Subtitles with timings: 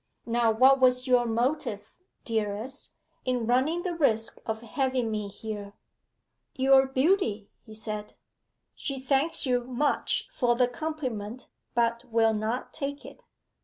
[0.25, 1.93] Now what was your motive,
[2.25, 5.73] dearest, in running the risk of having me here?'
[6.55, 8.15] 'Your beauty,' he said.
[8.73, 13.21] 'She thanks you much for the compliment, but will not take it.